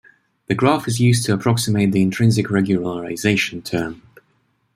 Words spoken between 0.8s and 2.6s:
is used to approximate the intrinsic